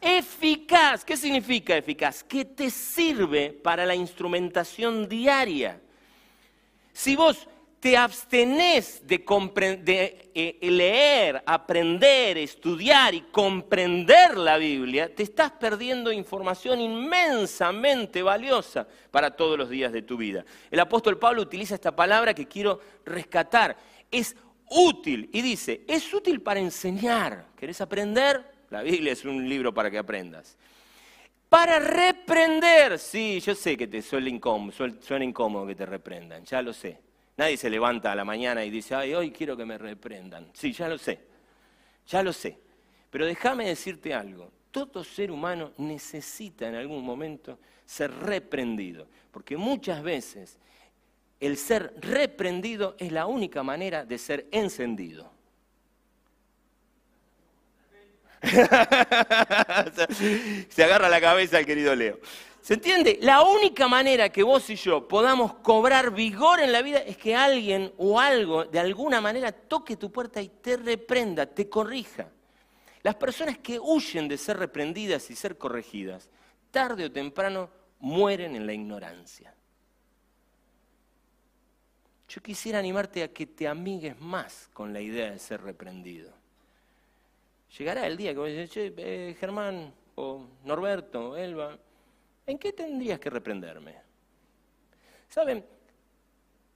[0.00, 1.04] eficaz.
[1.04, 2.24] ¿Qué significa eficaz?
[2.24, 5.78] Que te sirve para la instrumentación diaria.
[6.94, 7.48] Si vos
[7.80, 16.80] te abstenés de, eh, leer, aprender, estudiar y comprender la Biblia, te estás perdiendo información
[16.80, 20.44] inmensamente valiosa para todos los días de tu vida.
[20.70, 23.76] El apóstol Pablo utiliza esta palabra que quiero rescatar.
[24.10, 24.34] Es
[24.70, 27.46] útil y dice, es útil para enseñar.
[27.56, 28.44] ¿Querés aprender?
[28.70, 30.56] La Biblia es un libro para que aprendas.
[31.48, 36.60] Para reprender, sí, yo sé que te suena incómodo, suena incómodo que te reprendan, ya
[36.60, 37.07] lo sé.
[37.38, 40.50] Nadie se levanta a la mañana y dice, ay, hoy quiero que me reprendan.
[40.52, 41.20] Sí, ya lo sé,
[42.08, 42.58] ya lo sé.
[43.10, 50.02] Pero déjame decirte algo, todo ser humano necesita en algún momento ser reprendido, porque muchas
[50.02, 50.58] veces
[51.38, 55.30] el ser reprendido es la única manera de ser encendido.
[60.68, 62.18] Se agarra la cabeza el querido Leo.
[62.60, 63.18] ¿Se entiende?
[63.22, 67.34] La única manera que vos y yo podamos cobrar vigor en la vida es que
[67.34, 72.28] alguien o algo de alguna manera toque tu puerta y te reprenda, te corrija.
[73.02, 76.28] Las personas que huyen de ser reprendidas y ser corregidas,
[76.70, 79.54] tarde o temprano mueren en la ignorancia.
[82.28, 86.30] Yo quisiera animarte a que te amigues más con la idea de ser reprendido.
[87.78, 91.78] Llegará el día que vos decís, che, eh, Germán, o Norberto, Elba,
[92.48, 93.94] ¿en qué tendrías que reprenderme?
[95.28, 95.64] Saben,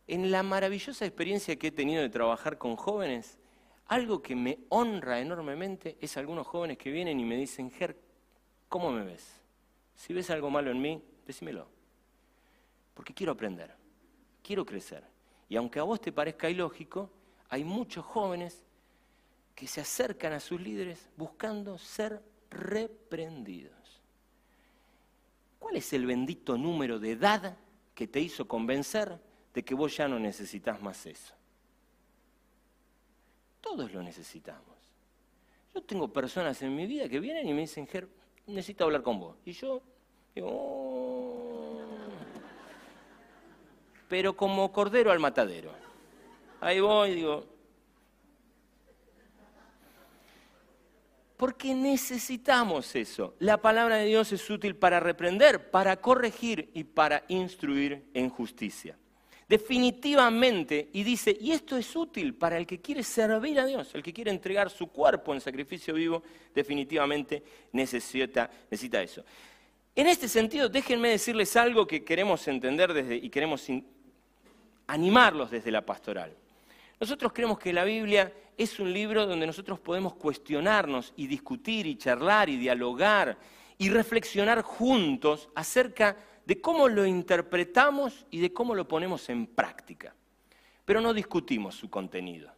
[0.06, 3.38] en la maravillosa experiencia que he tenido de trabajar con jóvenes,
[3.86, 7.96] algo que me honra enormemente es algunos jóvenes que vienen y me dicen, Ger,
[8.68, 9.40] ¿cómo me ves?
[9.94, 11.66] Si ves algo malo en mí, decímelo.
[12.94, 13.74] Porque quiero aprender,
[14.42, 15.04] quiero crecer.
[15.48, 17.10] Y aunque a vos te parezca ilógico,
[17.48, 18.62] hay muchos jóvenes
[19.54, 23.81] que se acercan a sus líderes buscando ser reprendidos.
[25.62, 27.56] ¿Cuál es el bendito número de edad
[27.94, 29.16] que te hizo convencer
[29.54, 31.34] de que vos ya no necesitas más eso?
[33.60, 34.76] Todos lo necesitamos.
[35.72, 38.08] Yo tengo personas en mi vida que vienen y me dicen, Ger,
[38.48, 39.36] necesito hablar con vos.
[39.44, 39.80] Y yo
[40.34, 41.78] digo, "Oh".
[44.08, 45.70] pero como cordero al matadero.
[46.60, 47.46] Ahí voy y digo,
[51.42, 53.34] Porque necesitamos eso.
[53.40, 58.96] La palabra de Dios es útil para reprender, para corregir y para instruir en justicia.
[59.48, 64.04] Definitivamente, y dice, y esto es útil para el que quiere servir a Dios, el
[64.04, 66.22] que quiere entregar su cuerpo en sacrificio vivo,
[66.54, 69.24] definitivamente necesita, eso.
[69.96, 73.66] En este sentido, déjenme decirles algo que queremos entender desde, y queremos
[74.86, 76.36] animarlos desde la pastoral.
[77.00, 81.96] Nosotros creemos que la Biblia es un libro donde nosotros podemos cuestionarnos y discutir y
[81.96, 83.38] charlar y dialogar
[83.78, 90.14] y reflexionar juntos acerca de cómo lo interpretamos y de cómo lo ponemos en práctica.
[90.84, 92.52] Pero no discutimos su contenido.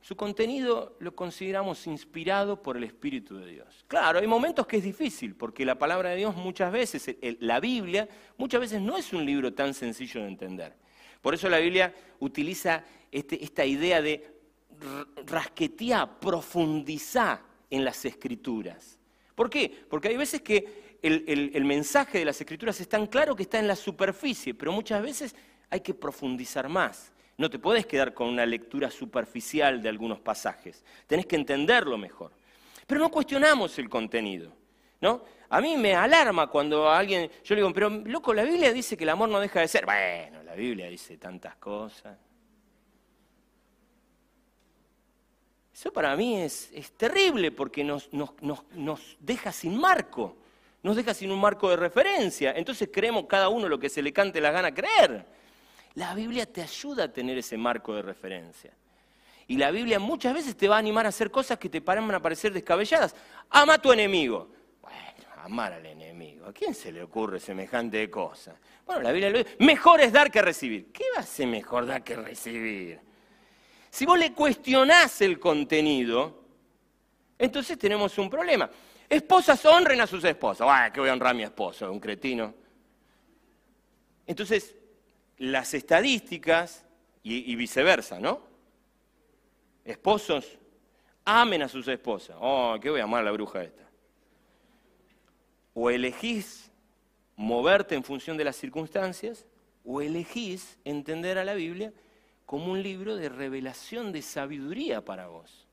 [0.00, 3.84] Su contenido lo consideramos inspirado por el Espíritu de Dios.
[3.86, 8.08] Claro, hay momentos que es difícil, porque la palabra de Dios muchas veces, la Biblia,
[8.38, 10.74] muchas veces no es un libro tan sencillo de entender.
[11.20, 14.40] Por eso la Biblia utiliza este- esta idea de
[15.26, 18.98] rasquetear, profundizar en las escrituras.
[19.34, 19.84] ¿Por qué?
[19.88, 23.68] Porque hay veces que el, mensaje de las escrituras es tan claro que está en
[23.68, 25.34] la superficie, pero muchas veces
[25.70, 27.12] hay que profundizar más.
[27.38, 30.84] No te puedes quedar con una lectura superficial de algunos pasajes.
[31.06, 32.32] Tenés que entenderlo mejor.
[32.86, 34.52] Pero no cuestionamos el contenido.
[35.00, 35.22] ¿no?
[35.48, 39.04] A mí me alarma cuando alguien, yo le digo, pero loco, la Biblia dice que
[39.04, 39.86] el amor no deja de ser.
[39.86, 42.18] Bueno, la Biblia dice tantas cosas.
[45.80, 50.36] Eso para mí es, es terrible porque nos, nos- nos- nos deja sin marco,
[50.82, 52.52] nos deja sin un marco de referencia.
[52.54, 55.24] Entonces creemos cada uno lo que se le cante la gana creer.
[55.94, 58.70] La Biblia te ayuda a tener ese marco de referencia.
[59.48, 62.10] Y la Biblia muchas veces te va a animar a hacer cosas que te van
[62.14, 63.16] a parecer descabelladas.
[63.48, 64.50] Ama a tu enemigo.
[64.82, 64.98] Bueno,
[65.42, 66.44] amar al enemigo.
[66.44, 68.54] ¿A quién se le ocurre semejante cosa?
[68.84, 69.56] Bueno, la Biblia lo dice.
[69.60, 70.92] Mejor es dar que recibir.
[70.92, 73.00] ¿Qué va a ser mejor dar que recibir?
[73.90, 76.42] Si vos le cuestionás el contenido,
[77.38, 78.70] entonces tenemos un problema.
[79.08, 80.68] Esposas honren a sus esposas.
[80.70, 81.90] ¡Ay, que voy a honrar a mi esposo!
[81.90, 82.54] Un cretino.
[84.26, 84.76] Entonces,
[85.38, 86.84] las estadísticas,
[87.22, 88.40] y, y viceversa, ¿no?
[89.84, 90.58] Esposos,
[91.24, 92.36] amen a sus esposas.
[92.40, 93.82] ¡Oh, que voy a amar a la bruja esta!
[95.74, 96.70] O elegís
[97.36, 99.46] moverte en función de las circunstancias,
[99.84, 101.92] o elegís entender a la Biblia
[102.50, 105.68] como un libro de revelación de sabiduría para vos.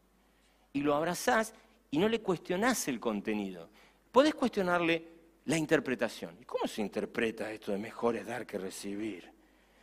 [0.73, 1.55] Y lo abrazás
[1.89, 3.67] y no le cuestionás el contenido.
[4.11, 5.03] Podés cuestionarle
[5.45, 6.37] la interpretación.
[6.39, 9.27] ¿Y cómo se interpreta esto de mejor es dar que recibir?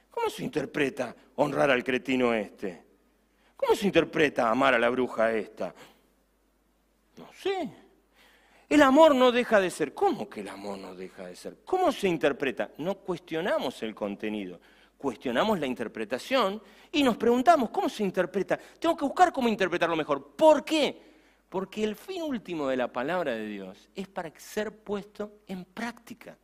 [0.09, 2.85] ¿Cómo se interpreta honrar al cretino este?
[3.57, 5.75] ¿Cómo se interpreta amar a la bruja esta?
[7.17, 7.71] No sé.
[8.69, 9.95] El amor no deja de ser.
[9.95, 11.57] ¿Cómo que el amor no deja de ser?
[11.65, 12.71] ¿Cómo se interpreta?
[12.79, 14.61] No cuestionamos el contenido,
[14.97, 16.63] cuestionamos la interpretación
[16.95, 18.59] y nos preguntamos, ¿cómo se interpreta?
[18.79, 20.35] Tengo que buscar cómo interpretarlo mejor.
[20.37, 20.97] ¿Por qué?
[21.49, 26.39] Porque el fin último de la palabra de Dios es para ser puesto en práctica.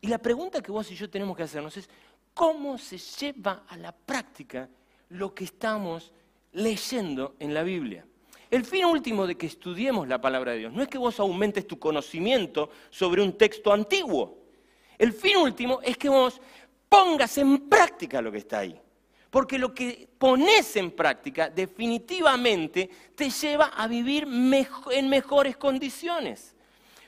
[0.00, 1.88] Y la pregunta que vos y yo tenemos que hacernos es,
[2.32, 4.68] ¿cómo se lleva a la práctica
[5.10, 6.12] lo que estamos
[6.52, 8.06] leyendo en la Biblia?
[8.50, 11.66] El fin último de que estudiemos la palabra de Dios no es que vos aumentes
[11.66, 14.38] tu conocimiento sobre un texto antiguo.
[14.96, 16.40] El fin último es que vos
[16.88, 18.80] pongas en práctica lo que está ahí.
[19.34, 24.28] Porque lo que pones en práctica definitivamente te lleva a vivir
[24.92, 26.54] en mejores condiciones.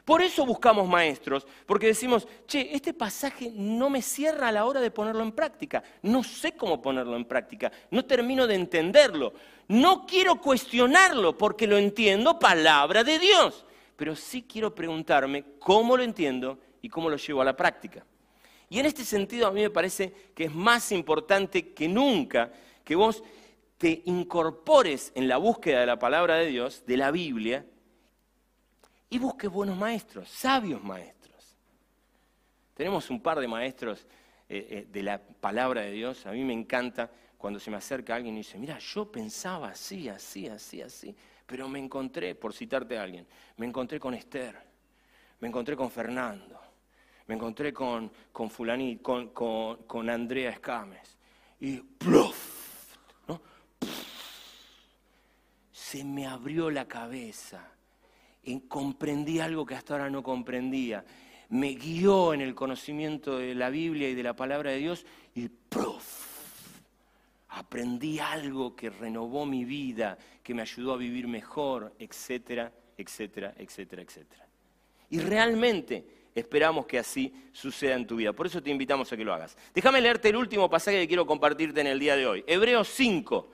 [0.04, 4.80] Por eso buscamos maestros, porque decimos, che, este pasaje no me cierra a la hora
[4.80, 9.32] de ponerlo en práctica, no sé cómo ponerlo en práctica, no termino de entenderlo,
[9.68, 16.02] no quiero cuestionarlo porque lo entiendo palabra de Dios, pero sí quiero preguntarme cómo lo
[16.02, 18.04] entiendo y cómo lo llevo a la práctica.
[18.68, 22.52] Y en este sentido a mí me parece que es más importante que nunca
[22.84, 23.22] que vos
[23.78, 27.64] te incorpores en la búsqueda de la palabra de Dios, de la Biblia,
[29.08, 31.56] y busques buenos maestros, sabios maestros.
[32.74, 34.06] Tenemos un par de maestros
[34.48, 36.26] eh, eh, de la palabra de Dios.
[36.26, 40.08] A mí me encanta cuando se me acerca alguien y dice, mira, yo pensaba así,
[40.08, 41.14] así, así, así,
[41.46, 43.26] pero me encontré, por citarte a alguien,
[43.56, 44.56] me encontré con Esther,
[45.40, 46.58] me encontré con Fernando,
[47.26, 51.16] me encontré con, con Fulanit, con, con, con Andrea Escames.
[51.60, 52.96] Y ¡pluf!
[53.26, 53.40] ¿no?
[55.72, 57.72] se me abrió la cabeza.
[58.42, 61.04] En- comprendí algo que hasta ahora no comprendía.
[61.48, 65.48] Me guió en el conocimiento de la Biblia y de la palabra de Dios y
[65.48, 66.26] ¡pruf!
[67.48, 74.02] Aprendí algo que renovó mi vida, que me ayudó a vivir mejor, etcétera, etcétera, etcétera,
[74.02, 74.46] etcétera.
[75.08, 76.04] Y realmente
[76.36, 78.32] esperamos que así suceda en tu vida.
[78.32, 79.56] Por eso te invitamos a que lo hagas.
[79.74, 82.44] Déjame leerte el último pasaje que quiero compartirte en el día de hoy.
[82.46, 83.50] Hebreos 5,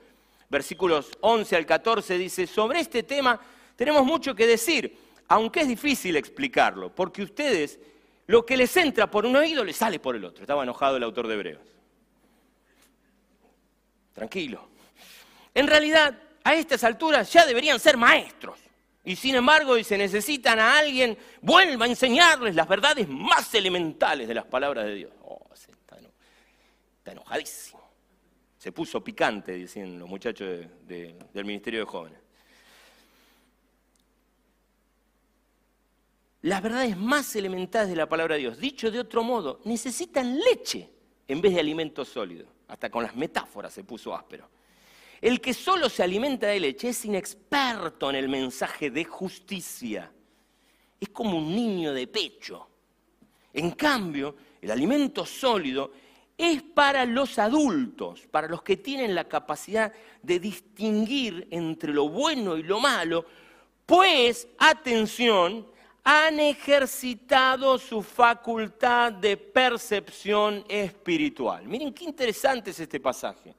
[0.49, 3.39] versículos 11 al 14 dice, sobre este tema
[3.77, 4.95] tenemos mucho que decir,
[5.29, 7.79] aunque es difícil explicarlo, porque ustedes
[8.27, 10.43] lo que les entra por un oído les sale por el otro.
[10.43, 11.61] Estaba enojado el autor de Hebreos.
[14.13, 14.67] Tranquilo.
[15.53, 18.59] En realidad, a estas alturas ya deberían ser maestros.
[19.05, 24.27] Y sin embargo, si se necesitan a alguien, vuelva a enseñarles las verdades más elementales
[24.27, 25.11] de las palabras de Dios.
[25.23, 25.97] Oh, está,
[27.11, 27.81] enojadísimo.
[28.57, 32.19] Se puso picante, dicen los muchachos del Ministerio de Jóvenes.
[36.43, 40.89] Las verdades más elementales de la palabra de Dios, dicho de otro modo, necesitan leche
[41.27, 42.47] en vez de alimento sólido.
[42.69, 44.49] Hasta con las metáforas se puso áspero.
[45.23, 50.11] El que solo se alimenta de leche es inexperto en el mensaje de justicia.
[50.99, 52.67] Es como un niño de pecho.
[53.53, 55.93] En cambio, el alimento sólido
[56.37, 62.57] es para los adultos, para los que tienen la capacidad de distinguir entre lo bueno
[62.57, 63.25] y lo malo,
[63.85, 65.65] pues, atención,
[66.03, 71.65] han ejercitado su facultad de percepción espiritual.
[71.65, 73.55] Miren qué interesante es este pasaje.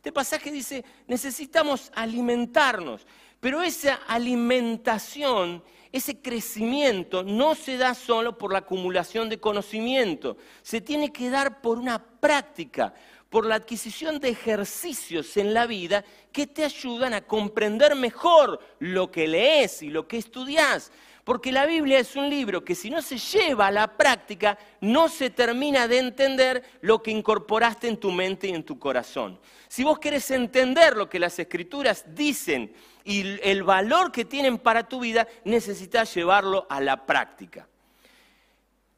[0.00, 3.06] Este pasaje dice, necesitamos alimentarnos,
[3.38, 10.80] pero esa alimentación, ese crecimiento no se da solo por la acumulación de conocimiento, se
[10.80, 12.94] tiene que dar por una práctica,
[13.28, 19.10] por la adquisición de ejercicios en la vida que te ayudan a comprender mejor lo
[19.10, 20.90] que lees y lo que estudias.
[21.30, 25.08] Porque la Biblia es un libro que si no se lleva a la práctica, no
[25.08, 29.38] se termina de entender lo que incorporaste en tu mente y en tu corazón.
[29.68, 32.72] Si vos querés entender lo que las escrituras dicen
[33.04, 37.68] y el valor que tienen para tu vida, necesitas llevarlo a la práctica.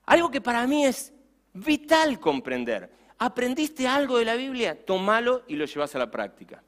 [0.06, 1.12] Algo que para mí es
[1.52, 2.90] vital comprender.
[3.18, 4.86] ¿Aprendiste algo de la Biblia?
[4.86, 6.62] Tómalo y lo llevas a la práctica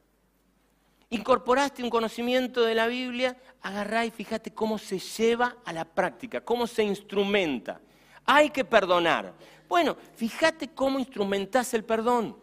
[1.14, 6.40] incorporaste un conocimiento de la Biblia, agarrá y fíjate cómo se lleva a la práctica,
[6.40, 7.80] cómo se instrumenta.
[8.26, 9.32] Hay que perdonar.
[9.68, 12.36] Bueno, fíjate cómo instrumentas el perdón.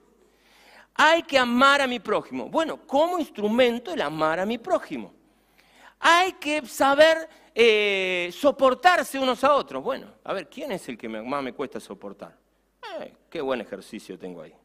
[0.93, 2.49] Hay que amar a mi prójimo.
[2.49, 5.13] Bueno, ¿cómo instrumento el amar a mi prójimo?
[5.99, 9.83] Hay que saber eh, soportarse unos a otros.
[9.83, 12.37] Bueno, a ver, ¿quién es el que más me cuesta soportar?
[12.99, 14.55] Eh, qué buen ejercicio tengo ahí.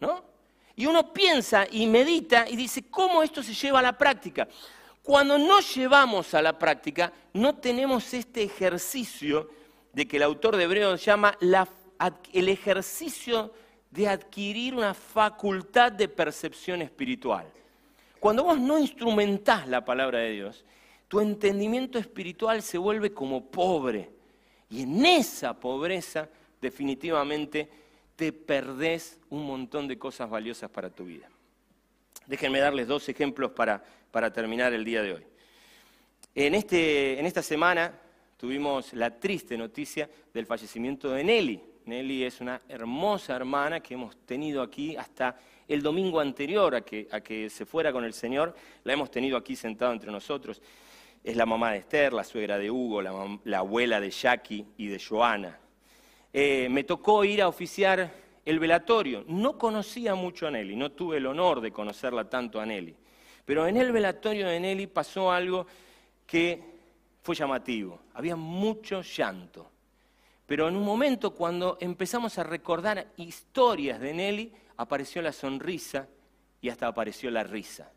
[0.00, 0.33] ¿No?
[0.76, 4.48] Y uno piensa y medita y dice, ¿cómo esto se lleva a la práctica?
[5.02, 9.50] Cuando no llevamos a la práctica, no tenemos este ejercicio
[9.92, 13.52] de que el autor de Hebreos llama el ejercicio
[13.90, 17.46] de adquirir una facultad de percepción espiritual.
[18.18, 20.64] Cuando vos no instrumentás la palabra de Dios,
[21.06, 24.10] tu entendimiento espiritual se vuelve como pobre.
[24.70, 26.28] Y en esa pobreza
[26.60, 27.68] definitivamente
[28.16, 31.28] te perdés un montón de cosas valiosas para tu vida.
[32.26, 35.26] Déjenme darles dos ejemplos para, para terminar el día de hoy.
[36.34, 37.92] En, este, en esta semana
[38.36, 41.60] tuvimos la triste noticia del fallecimiento de Nelly.
[41.86, 45.38] Nelly es una hermosa hermana que hemos tenido aquí hasta
[45.68, 48.54] el domingo anterior a que, a que se fuera con el Señor.
[48.84, 50.62] La hemos tenido aquí sentada entre nosotros.
[51.22, 54.88] Es la mamá de Esther, la suegra de Hugo, la, la abuela de Jackie y
[54.88, 55.58] de Joana.
[56.36, 58.12] Eh, me tocó ir a oficiar
[58.44, 59.24] el velatorio.
[59.28, 62.96] No conocía mucho a Nelly, no tuve el honor de conocerla tanto a Nelly.
[63.44, 65.64] Pero en el velatorio de Nelly pasó algo
[66.26, 66.60] que
[67.22, 68.00] fue llamativo.
[68.14, 69.70] Había mucho llanto.
[70.44, 76.08] Pero en un momento cuando empezamos a recordar historias de Nelly, apareció la sonrisa
[76.60, 77.92] y hasta apareció la risa.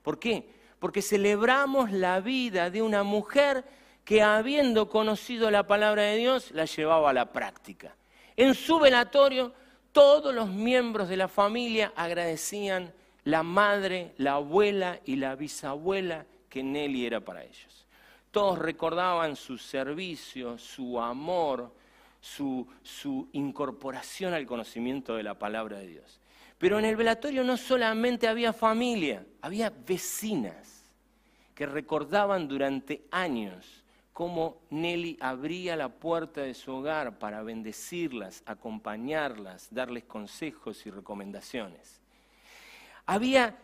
[0.00, 0.48] ¿Por qué?
[0.78, 3.64] Porque celebramos la vida de una mujer
[4.04, 7.94] que habiendo conocido la palabra de Dios, la llevaba a la práctica.
[8.36, 9.52] En su velatorio,
[9.92, 12.92] todos los miembros de la familia agradecían
[13.24, 17.86] la madre, la abuela y la bisabuela que Nelly era para ellos.
[18.30, 21.72] Todos recordaban su servicio, su amor,
[22.20, 26.20] su, su, incorporación al conocimiento de la palabra de Dios.
[26.58, 30.84] Pero en el velatorio no solamente había familia, había vecinas
[31.54, 33.79] que recordaban durante años
[34.20, 42.02] cómo Nelly abría la puerta de su hogar para bendecirlas, acompañarlas, darles consejos y recomendaciones.
[43.06, 43.56] Había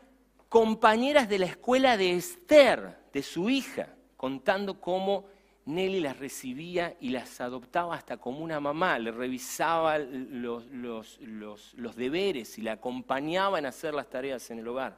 [0.48, 5.26] compañeras de la escuela de Esther, de su hija, contando cómo
[5.66, 12.56] Nelly las recibía y las adoptaba hasta como una mamá, le revisaba los, los, deberes
[12.56, 14.96] y la acompañaba en hacer las tareas en el hogar.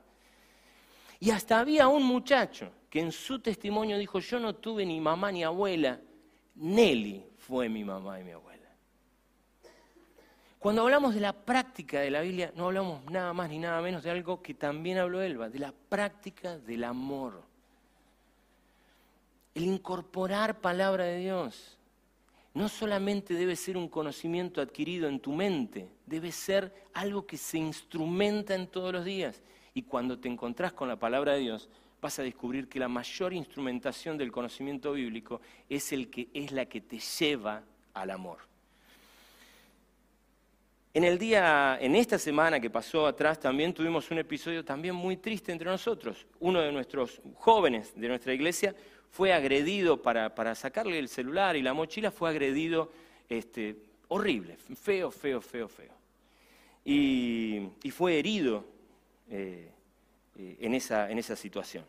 [1.19, 5.31] Y hasta había un muchacho que en su testimonio dijo, yo no tuve ni mamá
[5.31, 6.01] ni abuela,
[6.55, 8.49] Nelly fue mi mamá y mi abuela.
[10.59, 14.03] Cuando hablamos de la práctica de la Biblia, no hablamos nada más ni nada menos
[14.03, 17.43] de algo que también habló Elba, de la práctica del amor.
[19.55, 21.79] El incorporar palabra de Dios
[22.55, 27.59] no solamente debe ser un conocimiento adquirido en tu mente, debe ser algo que se
[27.59, 29.43] instrumenta en todos los días.
[29.75, 31.69] Y cuando te encontrás con la palabra de Dios,
[32.01, 36.67] vas a descubrir que la mayor instrumentación del conocimiento bíblico es, el que, es la
[36.67, 37.63] que te lleva
[37.95, 38.39] al amor.
[40.95, 45.17] En el día, en esta semana que pasó atrás, también tuvimos un episodio también muy
[45.17, 46.27] triste entre nosotros.
[46.41, 48.75] Uno de nuestros jóvenes de nuestra iglesia
[49.11, 52.91] fue agredido para, sacarle el celular y la mochila, fue agredido
[53.29, 53.77] este,
[54.09, 55.93] horrible, feo, feo, feo, feo.
[56.85, 58.65] Y, fue herido
[59.31, 59.71] eh,
[60.39, 61.85] eh, en, esa, en esa situación.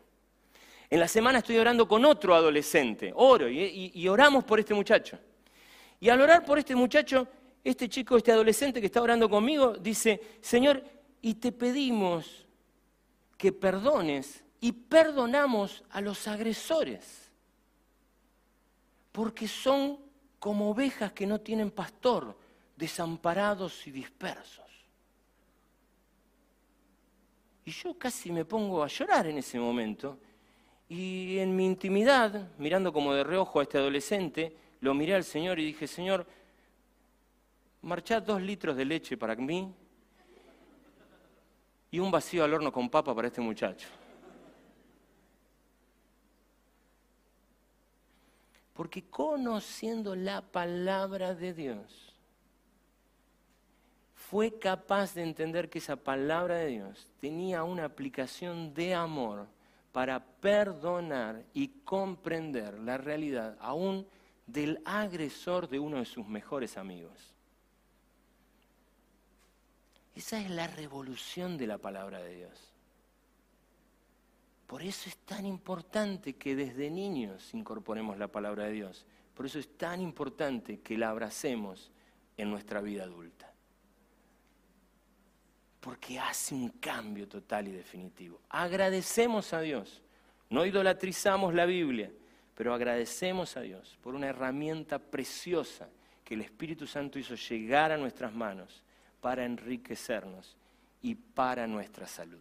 [0.90, 5.20] En la semana estoy orando con otro adolescente, oro y, oramos por este muchacho.
[6.00, 7.28] Y al orar por este muchacho,
[7.62, 10.82] este chico, este adolescente que está orando conmigo, dice, Señor,
[11.22, 12.44] y te pedimos
[13.38, 17.30] que perdones y perdonamos a los agresores,
[19.12, 20.00] porque son
[20.40, 22.36] como ovejas que no tienen pastor,
[22.76, 24.69] desamparados y dispersos.
[27.70, 30.18] Y yo casi me pongo a llorar en ese momento.
[30.88, 35.60] Y en mi intimidad, mirando como de reojo a este adolescente, lo miré al Señor
[35.60, 36.26] y dije, Señor,
[37.82, 39.72] marchad dos litros de leche para mí
[41.92, 43.86] y un vacío al horno con papa para este muchacho.
[48.74, 52.09] Porque conociendo la palabra de Dios,
[54.30, 59.48] fue capaz de entender que esa palabra de Dios tenía una aplicación de amor
[59.90, 64.06] para perdonar y comprender la realidad aún
[64.46, 67.34] del agresor de uno de sus mejores amigos.
[70.14, 72.72] Esa es la revolución de la palabra de Dios.
[74.68, 79.06] Por eso es tan importante que desde niños incorporemos la palabra de Dios.
[79.34, 81.90] Por eso es tan importante que la abracemos
[82.36, 83.49] en nuestra vida adulta.
[85.80, 88.40] Porque hace un cambio total y definitivo.
[88.50, 90.02] Agradecemos a Dios.
[90.50, 92.10] No idolatrizamos la Biblia,
[92.54, 95.88] pero agradecemos a Dios por una herramienta preciosa
[96.24, 98.82] que el Espíritu Santo hizo llegar a nuestras manos
[99.20, 100.56] para enriquecernos
[101.02, 102.40] y para nuestra salud.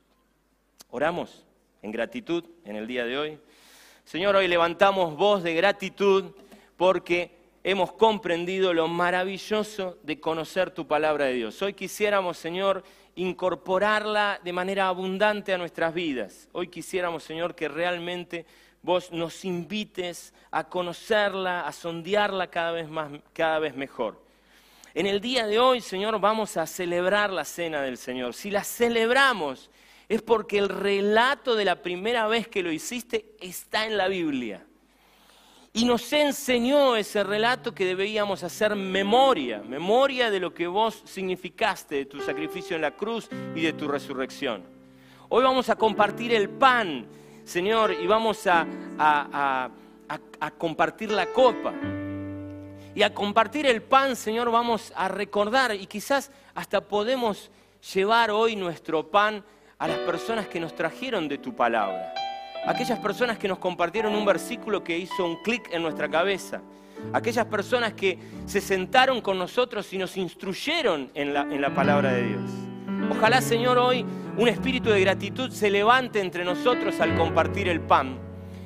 [0.89, 1.45] Oramos
[1.81, 3.39] en gratitud en el día de hoy.
[4.03, 6.25] Señor, hoy levantamos voz de gratitud
[6.77, 7.31] porque
[7.63, 11.61] hemos comprendido lo maravilloso de conocer tu palabra de Dios.
[11.61, 12.83] Hoy quisiéramos, Señor,
[13.19, 16.47] incorporarla de manera abundante a nuestras vidas.
[16.53, 18.45] Hoy quisiéramos, Señor, que realmente
[18.81, 24.23] vos nos invites a conocerla, a sondearla cada vez, más, cada vez mejor.
[24.93, 28.33] En el día de hoy, Señor, vamos a celebrar la cena del Señor.
[28.33, 29.69] Si la celebramos
[30.07, 34.65] es porque el relato de la primera vez que lo hiciste está en la Biblia.
[35.71, 41.95] Y nos enseñó ese relato que debíamos hacer memoria, memoria de lo que vos significaste,
[41.95, 44.63] de tu sacrificio en la cruz y de tu resurrección.
[45.29, 47.05] Hoy vamos a compartir el pan,
[47.43, 48.65] Señor, y vamos a,
[50.57, 51.73] compartir la copa.
[52.95, 57.51] Y a compartir el pan, Señor, vamos a recordar y quizás hasta podemos
[57.93, 59.43] llevar hoy nuestro pan
[59.77, 62.13] a las personas que nos trajeron de tu palabra,
[62.65, 66.61] aquellas personas que nos compartieron un versículo que hizo un clic en nuestra cabeza,
[67.13, 72.13] aquellas personas que se sentaron con nosotros y nos instruyeron en la, en la palabra
[72.13, 72.51] de Dios.
[73.09, 74.05] Ojalá, Señor, hoy
[74.37, 78.17] un espíritu de gratitud se levante entre nosotros al compartir el pan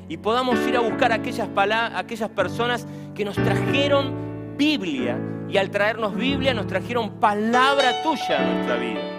[0.09, 1.47] y podamos ir a buscar aquellas,
[1.95, 5.17] aquellas personas que nos trajeron Biblia
[5.49, 9.12] y al traernos Biblia nos trajeron palabra tuya a nuestra vida.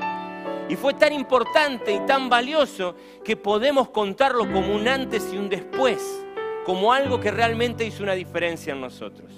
[0.69, 5.49] Y fue tan importante y tan valioso que podemos contarlo como un antes y un
[5.49, 6.25] después,
[6.65, 9.31] como algo que realmente hizo una diferencia en nosotros.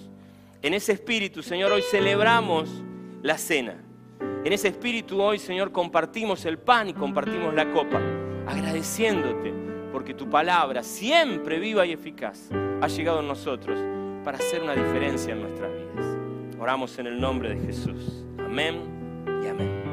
[0.63, 2.71] En ese espíritu, Señor, hoy celebramos
[3.23, 3.83] la cena.
[4.45, 8.01] En ese espíritu hoy, Señor, compartimos el pan y compartimos la copa,
[8.47, 9.67] agradeciéndote
[9.97, 12.51] porque tu palabra, siempre viva y eficaz,
[12.83, 13.81] ha llegado a nosotros
[14.23, 16.19] para hacer una diferencia en nuestras vidas.
[16.61, 18.27] Oramos en el nombre de Jesús.
[18.39, 18.83] Amén
[19.43, 19.86] y amén.